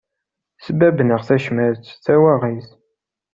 Sbabben-aɣ 0.65 1.21
tacmat, 1.27 1.83
tawaɣit. 2.05 2.67